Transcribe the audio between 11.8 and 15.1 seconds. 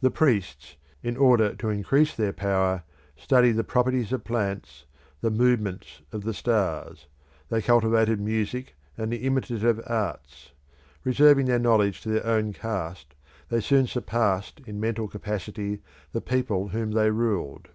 to their own caste, they soon surpassed in mental